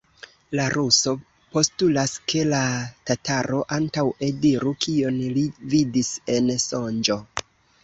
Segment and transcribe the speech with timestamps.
[0.59, 1.11] La ruso
[1.57, 2.61] postulas, ke la
[3.11, 7.23] tataro antaŭe diru, kion li vidis en sonĝo.